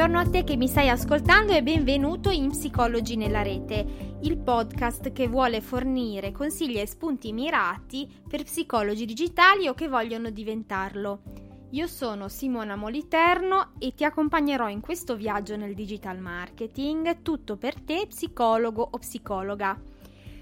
buongiorno 0.00 0.26
a 0.26 0.32
te 0.32 0.44
che 0.44 0.56
mi 0.56 0.66
stai 0.66 0.88
ascoltando 0.88 1.52
e 1.52 1.62
benvenuto 1.62 2.30
in 2.30 2.48
Psicologi 2.48 3.16
nella 3.16 3.42
rete, 3.42 4.16
il 4.22 4.38
podcast 4.38 5.12
che 5.12 5.28
vuole 5.28 5.60
fornire 5.60 6.32
consigli 6.32 6.78
e 6.78 6.86
spunti 6.86 7.34
mirati 7.34 8.10
per 8.26 8.44
psicologi 8.44 9.04
digitali 9.04 9.68
o 9.68 9.74
che 9.74 9.88
vogliono 9.88 10.30
diventarlo. 10.30 11.20
Io 11.72 11.86
sono 11.86 12.28
Simona 12.28 12.76
Moliterno 12.76 13.72
e 13.78 13.92
ti 13.92 14.04
accompagnerò 14.04 14.70
in 14.70 14.80
questo 14.80 15.16
viaggio 15.16 15.56
nel 15.56 15.74
digital 15.74 16.18
marketing, 16.18 17.20
tutto 17.20 17.58
per 17.58 17.78
te, 17.78 18.06
psicologo 18.08 18.88
o 18.92 18.96
psicologa. 18.96 19.78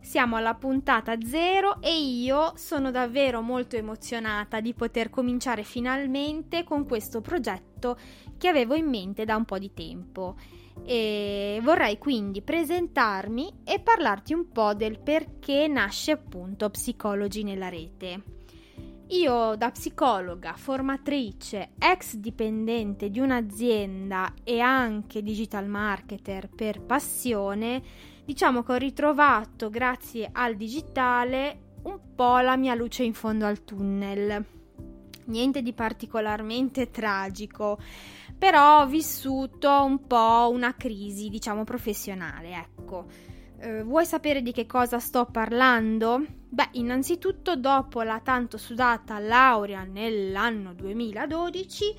Siamo 0.00 0.36
alla 0.36 0.54
puntata 0.54 1.16
zero 1.24 1.80
e 1.80 1.94
io 2.00 2.52
sono 2.56 2.90
davvero 2.90 3.42
molto 3.42 3.76
emozionata 3.76 4.60
di 4.60 4.74
poter 4.74 5.10
cominciare 5.10 5.62
finalmente 5.62 6.64
con 6.64 6.86
questo 6.86 7.20
progetto 7.20 7.96
che 8.36 8.48
avevo 8.48 8.74
in 8.74 8.88
mente 8.88 9.24
da 9.24 9.36
un 9.36 9.44
po' 9.44 9.58
di 9.58 9.72
tempo. 9.74 10.36
E 10.84 11.60
vorrei 11.62 11.98
quindi 11.98 12.40
presentarmi 12.42 13.60
e 13.62 13.80
parlarti 13.80 14.32
un 14.32 14.48
po' 14.50 14.74
del 14.74 14.98
perché 14.98 15.68
nasce 15.68 16.12
appunto 16.12 16.70
Psicologi 16.70 17.42
nella 17.44 17.68
rete. 17.68 18.39
Io 19.10 19.56
da 19.56 19.72
psicologa, 19.72 20.52
formatrice, 20.52 21.70
ex 21.78 22.14
dipendente 22.14 23.10
di 23.10 23.18
un'azienda 23.18 24.34
e 24.44 24.60
anche 24.60 25.20
digital 25.20 25.66
marketer 25.66 26.48
per 26.48 26.80
passione, 26.80 27.82
diciamo 28.24 28.62
che 28.62 28.72
ho 28.72 28.76
ritrovato 28.76 29.68
grazie 29.68 30.28
al 30.30 30.54
digitale 30.54 31.78
un 31.82 31.98
po' 32.14 32.38
la 32.38 32.56
mia 32.56 32.76
luce 32.76 33.02
in 33.02 33.14
fondo 33.14 33.46
al 33.46 33.64
tunnel. 33.64 34.44
Niente 35.24 35.62
di 35.62 35.72
particolarmente 35.72 36.92
tragico, 36.92 37.78
però 38.38 38.82
ho 38.82 38.86
vissuto 38.86 39.82
un 39.82 40.06
po' 40.06 40.50
una 40.52 40.76
crisi, 40.76 41.28
diciamo, 41.28 41.64
professionale, 41.64 42.52
ecco 42.52 43.06
eh, 43.60 43.82
vuoi 43.82 44.06
sapere 44.06 44.40
di 44.40 44.52
che 44.52 44.66
cosa 44.66 44.98
sto 44.98 45.26
parlando? 45.26 46.24
Beh, 46.52 46.70
innanzitutto 46.72 47.54
dopo 47.54 48.02
la 48.02 48.18
tanto 48.18 48.58
sudata 48.58 49.20
laurea 49.20 49.84
nell'anno 49.84 50.74
2012 50.74 51.96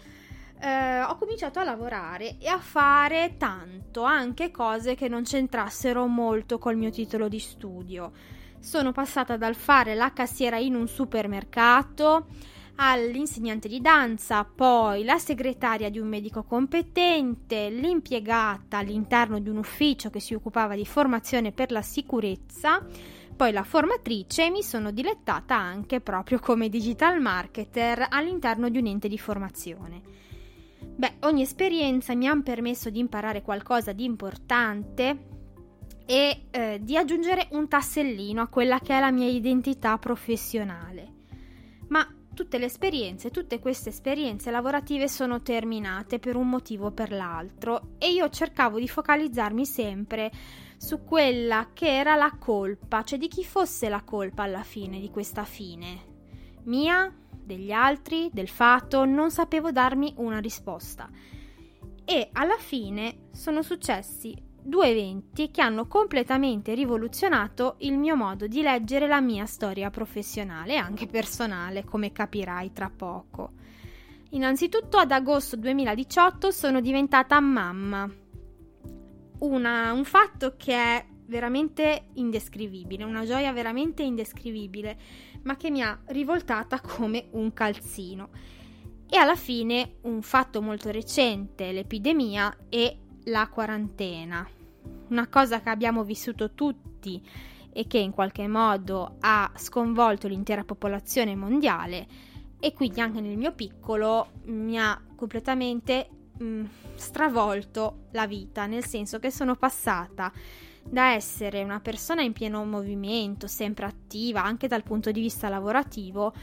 eh, 0.60 1.02
ho 1.04 1.16
cominciato 1.16 1.60
a 1.60 1.64
lavorare 1.64 2.36
e 2.38 2.50
a 2.50 2.60
fare 2.60 3.36
tanto, 3.38 4.04
anche 4.04 4.52
cose 4.52 4.94
che 4.94 5.08
non 5.08 5.24
c'entrassero 5.24 6.06
molto 6.06 6.58
col 6.58 6.76
mio 6.76 6.90
titolo 6.90 7.30
di 7.30 7.40
studio. 7.40 8.12
Sono 8.60 8.92
passata 8.92 9.38
dal 9.38 9.56
fare 9.56 9.96
la 9.96 10.12
cassiera 10.12 10.58
in 10.58 10.76
un 10.76 10.90
supermercato 10.90 12.28
all'insegnante 12.76 13.70
di 13.70 13.80
danza, 13.80 14.44
poi 14.44 15.06
la 15.06 15.18
segretaria 15.18 15.90
di 15.90 15.98
un 15.98 16.10
medico 16.10 16.44
competente, 16.44 17.70
l'impiegata 17.70 18.80
all'interno 18.80 19.40
di 19.40 19.48
un 19.48 19.58
ufficio 19.58 20.10
che 20.10 20.20
si 20.20 20.34
occupava 20.34 20.76
di 20.76 20.86
formazione 20.86 21.54
per 21.54 21.72
la 21.72 21.82
sicurezza, 21.82 22.86
poi 23.36 23.52
la 23.52 23.64
formatrice 23.64 24.50
mi 24.50 24.64
sono 24.64 24.92
dilettata 24.92 25.56
anche 25.56 26.02
proprio 26.02 26.40
come 26.40 26.70
digital 26.70 27.20
marketer 27.20 28.08
all'interno 28.10 28.70
di 28.70 28.78
un 28.78 28.88
ente 28.88 29.08
di 29.08 29.18
formazione. 29.18 30.02
Beh, 30.80 31.16
ogni 31.22 31.42
esperienza 31.42 32.16
mi 32.16 32.28
ha 32.28 32.40
permesso 32.42 32.90
di 32.90 33.00
imparare 33.00 33.42
qualcosa 33.42 33.92
di 33.92 34.04
importante 34.04 35.30
e 36.06 36.46
eh, 36.52 36.80
di 36.82 36.98
aggiungere 36.98 37.48
un 37.52 37.68
tassellino 37.68 38.42
a 38.42 38.48
quella 38.48 38.80
che 38.80 38.96
è 38.96 39.00
la 39.00 39.12
mia 39.12 39.28
identità 39.28 39.98
professionale. 39.98 41.14
Ma 41.88 42.08
tutte 42.42 42.58
le 42.58 42.66
esperienze, 42.66 43.30
tutte 43.30 43.60
queste 43.60 43.90
esperienze 43.90 44.50
lavorative 44.50 45.08
sono 45.08 45.44
terminate 45.44 46.18
per 46.18 46.36
un 46.36 46.50
motivo 46.50 46.88
o 46.88 46.92
per 46.92 47.12
l'altro 47.12 47.94
e 48.00 48.12
io 48.12 48.30
cercavo 48.30 48.80
di 48.80 48.88
focalizzarmi 48.88 49.64
sempre 49.64 50.32
su 50.76 51.04
quella 51.04 51.70
che 51.72 51.96
era 51.96 52.16
la 52.16 52.36
colpa, 52.40 53.04
cioè 53.04 53.20
di 53.20 53.28
chi 53.28 53.44
fosse 53.44 53.90
la 53.90 54.02
colpa 54.02 54.42
alla 54.42 54.64
fine 54.64 55.00
di 55.00 55.12
questa 55.12 55.44
fine. 55.44 56.10
Mia, 56.64 57.16
degli 57.30 57.72
altri, 57.72 58.32
del 58.34 58.50
fatto, 58.50 59.06
non 59.06 59.30
sapevo 59.30 59.72
darmi 59.72 60.16
una 60.18 60.40
risposta. 60.40 61.08
E 62.04 62.30
alla 62.32 62.58
fine 62.58 63.28
sono 63.34 63.62
successi 63.62 64.36
due 64.64 64.88
eventi 64.88 65.52
che 65.52 65.62
hanno 65.62 65.88
completamente 65.88 66.74
rivoluzionato 66.74 67.76
il 67.80 67.98
mio 67.98 68.16
modo 68.16 68.48
di 68.48 68.62
leggere 68.62 69.08
la 69.08 69.22
mia 69.22 69.46
storia 69.46 69.90
professionale 69.90 70.74
e 70.74 70.78
anche 70.78 71.08
personale, 71.08 71.84
come 71.84 72.12
capirai 72.12 72.72
tra 72.72 72.90
poco. 72.90 73.54
Innanzitutto 74.32 74.98
ad 74.98 75.12
agosto 75.12 75.56
2018 75.58 76.52
sono 76.52 76.80
diventata 76.80 77.40
mamma. 77.40 78.10
Una, 79.40 79.92
un 79.92 80.04
fatto 80.06 80.56
che 80.56 80.74
è 80.74 81.06
veramente 81.26 82.08
indescrivibile, 82.14 83.04
una 83.04 83.26
gioia 83.26 83.52
veramente 83.52 84.04
indescrivibile, 84.04 84.98
ma 85.44 85.58
che 85.58 85.70
mi 85.70 85.82
ha 85.82 86.00
rivoltata 86.08 86.80
come 86.80 87.28
un 87.32 87.52
calzino. 87.52 88.30
E 89.10 89.18
alla 89.18 89.36
fine 89.36 89.96
un 90.04 90.22
fatto 90.22 90.62
molto 90.62 90.92
recente, 90.92 91.72
l'epidemia 91.72 92.56
e 92.70 92.98
la 93.26 93.48
quarantena, 93.48 94.48
una 95.10 95.28
cosa 95.28 95.62
che 95.62 95.70
abbiamo 95.70 96.04
vissuto 96.04 96.52
tutti 96.52 97.22
e 97.74 97.88
che 97.88 97.98
in 97.98 98.12
qualche 98.12 98.48
modo 98.48 99.18
ha 99.20 99.52
sconvolto 99.56 100.28
l'intera 100.28 100.64
popolazione 100.64 101.36
mondiale 101.36 102.08
e 102.60 102.74
quindi 102.74 103.02
anche 103.02 103.22
nel 103.22 103.38
mio 103.38 103.54
piccolo 103.54 104.32
mi 104.46 104.80
ha 104.80 105.00
completamente 105.16 106.10
mh, 106.42 106.44
mm, 106.44 106.66
stravolto 106.96 108.08
la 108.12 108.28
vita, 108.28 108.66
nel 108.66 108.84
senso 108.84 109.20
che 109.20 109.32
sono 109.32 109.56
passata 109.56 110.32
da 110.84 111.14
essere 111.14 111.64
una 111.64 111.80
persona 111.80 112.24
in 112.24 112.34
pieno 112.34 112.66
movimento, 112.66 113.48
sempre 113.48 113.86
attiva 113.86 114.44
anche 114.44 114.68
dal 114.68 114.84
punto 114.84 115.12
di 115.12 115.22
vista 115.22 115.48
lavorativo, 115.48 116.34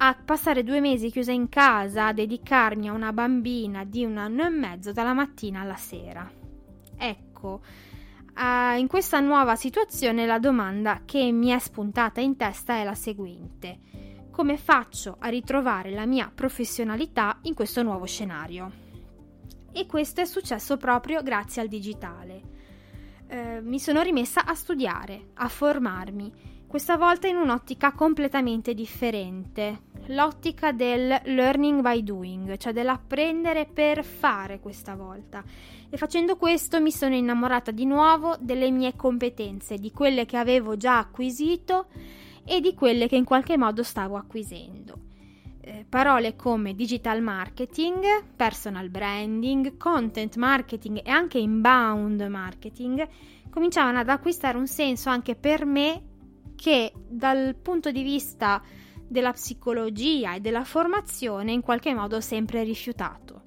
a 0.00 0.14
passare 0.14 0.62
due 0.62 0.80
mesi 0.80 1.10
chiusa 1.10 1.32
in 1.32 1.48
casa 1.48 2.08
a 2.08 2.12
dedicarmi 2.12 2.88
a 2.88 2.92
una 2.92 3.12
bambina 3.12 3.84
di 3.84 4.04
un 4.04 4.18
anno 4.18 4.44
e 4.44 4.50
mezzo 4.50 4.92
dalla 4.92 5.14
mattina 5.14 5.62
alla 5.62 5.76
sera. 5.76 6.30
Ecco, 6.96 7.60
in 8.76 8.86
questa 8.86 9.18
nuova 9.18 9.56
situazione 9.56 10.24
la 10.24 10.38
domanda 10.38 11.02
che 11.04 11.32
mi 11.32 11.48
è 11.48 11.58
spuntata 11.58 12.20
in 12.20 12.36
testa 12.36 12.74
è 12.74 12.84
la 12.84 12.94
seguente. 12.94 13.80
Come 14.30 14.56
faccio 14.56 15.16
a 15.18 15.28
ritrovare 15.28 15.90
la 15.90 16.06
mia 16.06 16.30
professionalità 16.32 17.38
in 17.42 17.54
questo 17.54 17.82
nuovo 17.82 18.06
scenario? 18.06 18.87
E 19.78 19.86
questo 19.86 20.20
è 20.20 20.24
successo 20.24 20.76
proprio 20.76 21.22
grazie 21.22 21.62
al 21.62 21.68
digitale. 21.68 22.42
Uh, 23.30 23.62
mi 23.62 23.78
sono 23.78 24.02
rimessa 24.02 24.44
a 24.44 24.52
studiare, 24.52 25.28
a 25.34 25.46
formarmi, 25.46 26.32
questa 26.66 26.96
volta 26.96 27.28
in 27.28 27.36
un'ottica 27.36 27.92
completamente 27.92 28.74
differente, 28.74 29.82
l'ottica 30.08 30.72
del 30.72 31.20
learning 31.26 31.80
by 31.80 32.02
doing, 32.02 32.56
cioè 32.56 32.72
dell'apprendere 32.72 33.66
per 33.66 34.02
fare 34.02 34.58
questa 34.58 34.96
volta. 34.96 35.44
E 35.88 35.96
facendo 35.96 36.34
questo 36.34 36.80
mi 36.80 36.90
sono 36.90 37.14
innamorata 37.14 37.70
di 37.70 37.86
nuovo 37.86 38.36
delle 38.40 38.72
mie 38.72 38.96
competenze, 38.96 39.76
di 39.76 39.92
quelle 39.92 40.26
che 40.26 40.38
avevo 40.38 40.76
già 40.76 40.98
acquisito 40.98 41.86
e 42.44 42.60
di 42.60 42.74
quelle 42.74 43.06
che 43.06 43.14
in 43.14 43.24
qualche 43.24 43.56
modo 43.56 43.84
stavo 43.84 44.16
acquisendo. 44.16 45.06
Eh, 45.60 45.84
parole 45.88 46.36
come 46.36 46.74
digital 46.74 47.20
marketing, 47.20 48.24
personal 48.36 48.88
branding, 48.88 49.76
content 49.76 50.36
marketing 50.36 51.00
e 51.04 51.10
anche 51.10 51.38
inbound 51.38 52.22
marketing 52.22 53.06
cominciavano 53.50 53.98
ad 53.98 54.08
acquistare 54.08 54.56
un 54.56 54.66
senso 54.66 55.10
anche 55.10 55.34
per 55.34 55.64
me 55.64 56.02
che 56.54 56.92
dal 57.08 57.54
punto 57.56 57.90
di 57.90 58.02
vista 58.02 58.62
della 59.06 59.32
psicologia 59.32 60.34
e 60.34 60.40
della 60.40 60.64
formazione 60.64 61.52
in 61.52 61.60
qualche 61.60 61.94
modo 61.94 62.16
ho 62.16 62.20
sempre 62.20 62.62
rifiutato. 62.62 63.42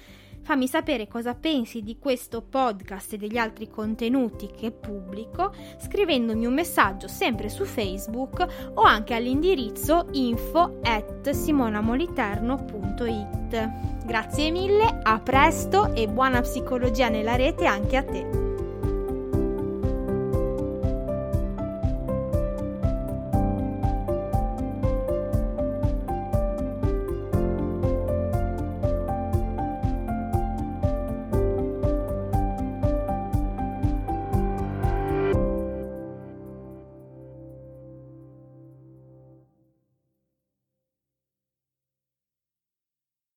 Fammi 0.43 0.67
sapere 0.67 1.06
cosa 1.06 1.35
pensi 1.35 1.83
di 1.83 1.99
questo 1.99 2.43
podcast 2.43 3.12
e 3.12 3.17
degli 3.17 3.39
altri 3.39 3.71
contenuti 3.71 4.50
che 4.50 4.73
pubblico 4.73 5.55
scrivendomi 5.79 6.47
un 6.47 6.55
messaggio 6.55 7.06
sempre 7.06 7.49
su 7.49 7.65
Facebook 7.65 8.73
o 8.75 8.83
anche 8.83 9.15
all'indirizzo 9.15 10.09
info 10.12 10.81
at 10.83 11.31
simonamoliterno.it. 11.31 14.05
Grazie 14.05 14.50
mille, 14.50 14.99
a 15.03 15.21
presto 15.21 15.94
e 15.94 16.09
buona 16.09 16.41
psicologia 16.41 17.09
nella 17.09 17.37
rete 17.37 17.67
anche 17.67 17.97
a 17.97 18.03
te. 18.03 18.42